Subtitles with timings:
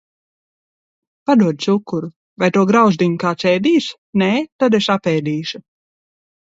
[1.29, 2.09] Padod cukuru!
[2.45, 3.93] Vai to grauzdiņu kāds ēdīs?
[4.25, 5.63] Nē, tad es apēdīšu.